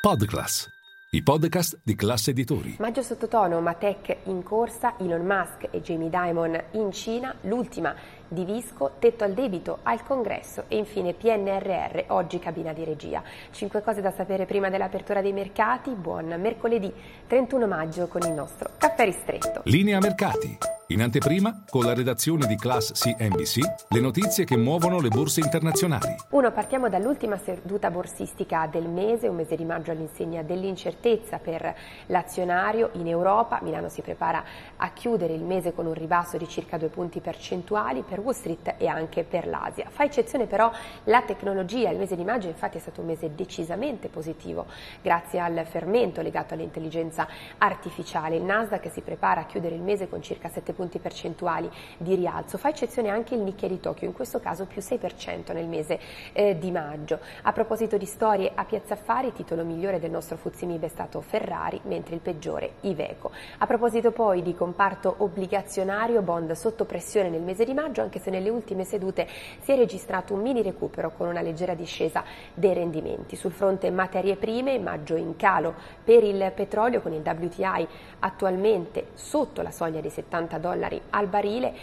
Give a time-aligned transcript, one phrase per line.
[0.00, 0.66] Podclass,
[1.10, 2.76] i podcast di classe editori.
[2.78, 7.94] Maggio sottotono, Matec in corsa, Elon Musk e Jamie Dimon in Cina, l'ultima
[8.26, 13.22] di Visco, tetto al debito al congresso e infine PNRR, oggi cabina di regia.
[13.50, 15.90] Cinque cose da sapere prima dell'apertura dei mercati.
[15.90, 16.90] Buon mercoledì
[17.26, 19.60] 31 maggio con il nostro caffè ristretto.
[19.64, 20.69] Linea mercati.
[20.90, 23.58] In anteprima, con la redazione di Class CNBC,
[23.90, 26.16] le notizie che muovono le borse internazionali.
[26.30, 31.76] Uno, partiamo dall'ultima seduta borsistica del mese, un mese di maggio all'insegna dell'incertezza per
[32.06, 33.60] l'azionario in Europa.
[33.62, 34.42] Milano si prepara
[34.78, 38.74] a chiudere il mese con un ribasso di circa due punti percentuali per Wall Street
[38.76, 39.86] e anche per l'Asia.
[39.90, 40.72] Fa eccezione però
[41.04, 41.90] la tecnologia.
[41.90, 44.66] Il mese di maggio infatti è stato un mese decisamente positivo
[45.00, 47.28] grazie al fermento legato all'intelligenza
[47.58, 48.34] artificiale.
[48.34, 52.58] Il Nasdaq si prepara a chiudere il mese con circa 7 punti percentuali di rialzo.
[52.58, 55.98] Fa eccezione anche il Nikkei di Tokyo, in questo caso più 6% nel mese
[56.32, 57.18] eh, di maggio.
[57.42, 61.80] A proposito di storie a Piazza Affari, titolo migliore del nostro Fuzimib è stato Ferrari,
[61.84, 63.30] mentre il peggiore Iveco.
[63.58, 68.30] A proposito poi di comparto obbligazionario, bond sotto pressione nel mese di maggio, anche se
[68.30, 69.26] nelle ultime sedute
[69.60, 73.36] si è registrato un mini recupero con una leggera discesa dei rendimenti.
[73.36, 77.86] Sul fronte materie prime, maggio in calo per il petrolio con il WTI
[78.20, 81.74] attualmente sotto la soglia dei 70 dollari dollari al barile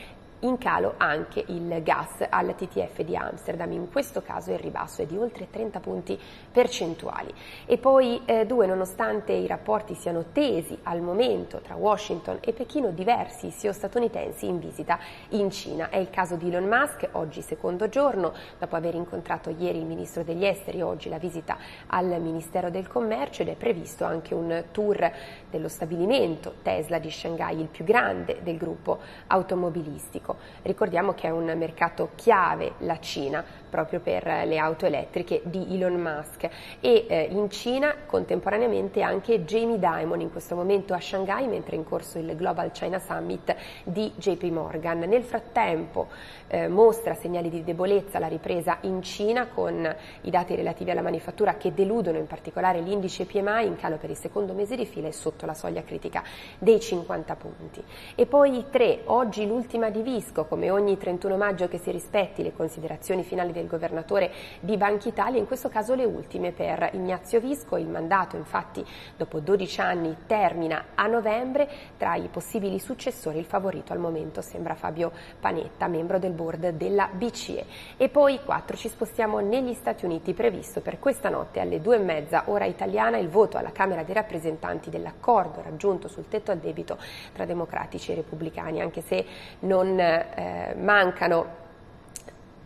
[0.42, 5.06] in calo anche il gas al TTF di Amsterdam, in questo caso il ribasso è
[5.06, 6.20] di oltre 30 punti
[6.52, 7.34] percentuali.
[7.66, 12.92] E poi eh, due, nonostante i rapporti siano tesi al momento tra Washington e Pechino,
[12.92, 15.00] diversi CEO statunitensi in visita
[15.30, 15.90] in Cina.
[15.90, 20.24] È il caso di Elon Musk, oggi secondo giorno, dopo aver incontrato ieri il ministro
[20.24, 25.12] degli esteri, oggi la visita al Ministero del Commercio ed è previsto anche un tour
[25.50, 30.38] dello stabilimento Tesla di Shanghai, il più grande del gruppo automobilistico elettrico.
[30.64, 35.96] Ricordiamo che è un mercato chiave la Cina proprio per le auto elettriche di Elon
[35.96, 41.76] Musk e eh, in Cina contemporaneamente anche Jamie Dimon in questo momento a Shanghai mentre
[41.76, 45.00] è in corso il Global China Summit di JP Morgan.
[45.00, 46.08] Nel frattempo
[46.48, 51.56] eh, mostra segnali di debolezza la ripresa in Cina con i dati relativi alla manifattura
[51.56, 55.14] che deludono in particolare l'indice PMI in calo per il secondo mese di fila e
[55.14, 56.24] sotto la soglia critica
[56.58, 57.84] dei 50 punti.
[58.16, 62.52] E poi tre, oggi l'ultima divisa Visco, come ogni 31 maggio che si rispetti le
[62.52, 67.78] considerazioni finali del governatore di Banca Italia, in questo caso le ultime per Ignazio Visco.
[67.78, 68.84] Il mandato infatti
[69.16, 74.74] dopo 12 anni termina a novembre, tra i possibili successori il favorito al momento sembra
[74.74, 77.66] Fabio Panetta, membro del board della BCE.
[77.98, 82.00] E poi 4 ci spostiamo negli Stati Uniti, previsto per questa notte alle 2 e
[82.00, 86.98] mezza ora italiana il voto alla Camera dei rappresentanti dell'accordo raggiunto sul tetto al debito
[87.34, 89.24] tra democratici e repubblicani, anche se
[89.60, 91.66] non eh, mancano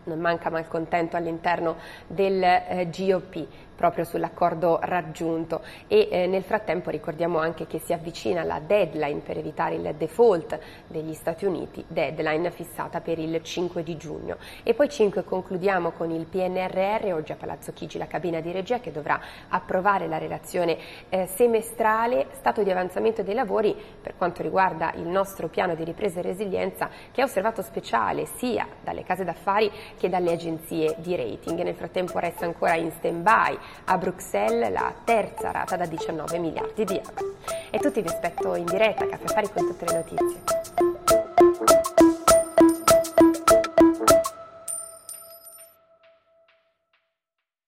[0.04, 1.76] non manca malcontento all'interno
[2.06, 8.42] del eh, GOP proprio sull'accordo raggiunto e eh, nel frattempo ricordiamo anche che si avvicina
[8.42, 13.96] la deadline per evitare il default degli Stati Uniti, deadline fissata per il 5 di
[13.96, 14.36] giugno.
[14.62, 18.80] E poi 5 concludiamo con il PNRR, oggi a Palazzo Chigi la cabina di regia
[18.80, 20.76] che dovrà approvare la relazione
[21.08, 26.20] eh, semestrale, stato di avanzamento dei lavori per quanto riguarda il nostro piano di ripresa
[26.20, 31.60] e resilienza che è osservato speciale sia dalle case d'affari che dalle agenzie di rating.
[31.60, 36.96] Nel frattempo resta ancora in stand-by a Bruxelles la terza rata da 19 miliardi di
[36.96, 37.36] euro.
[37.70, 40.61] E tutti vi aspetto in diretta a Caffè Affari con tutte le notizie.